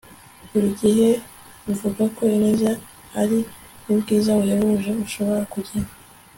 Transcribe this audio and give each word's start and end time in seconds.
buri 0.49 0.69
gihe 0.81 1.07
mvuga 1.69 2.03
ko 2.15 2.21
ineza 2.35 2.71
ari 3.21 3.37
ubwiza 3.91 4.29
buhebuje 4.39 4.91
ushobora 5.05 5.43
kugira 5.53 5.89